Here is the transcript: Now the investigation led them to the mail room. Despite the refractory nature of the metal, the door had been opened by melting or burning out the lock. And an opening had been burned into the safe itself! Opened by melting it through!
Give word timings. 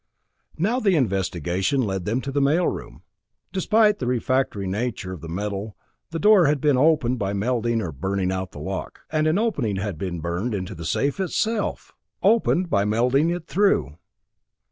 Now 0.57 0.79
the 0.79 0.95
investigation 0.95 1.79
led 1.81 2.05
them 2.05 2.21
to 2.21 2.31
the 2.31 2.41
mail 2.41 2.67
room. 2.67 3.03
Despite 3.53 3.99
the 3.99 4.07
refractory 4.07 4.65
nature 4.65 5.13
of 5.13 5.21
the 5.21 5.29
metal, 5.29 5.77
the 6.09 6.17
door 6.17 6.47
had 6.47 6.59
been 6.59 6.75
opened 6.75 7.19
by 7.19 7.33
melting 7.33 7.83
or 7.83 7.91
burning 7.91 8.31
out 8.31 8.51
the 8.51 8.57
lock. 8.57 9.01
And 9.11 9.27
an 9.27 9.37
opening 9.37 9.75
had 9.75 9.99
been 9.99 10.19
burned 10.19 10.55
into 10.55 10.73
the 10.73 10.85
safe 10.85 11.19
itself! 11.19 11.93
Opened 12.23 12.67
by 12.67 12.83
melting 12.83 13.29
it 13.29 13.45
through! 13.45 13.99